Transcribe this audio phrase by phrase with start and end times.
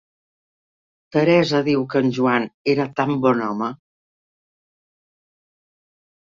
[1.15, 3.69] Teresa diu que el Joan era tan bon home...